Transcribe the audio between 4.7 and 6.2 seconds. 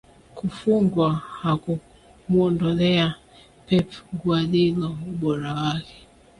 ubora wake